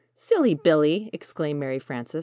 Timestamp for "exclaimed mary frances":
1.13-2.19